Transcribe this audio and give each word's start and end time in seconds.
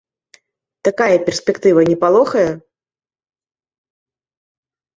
Такая 0.89 1.17
перспектыва 1.27 1.81
не 1.91 1.97
палохае? 2.05 2.47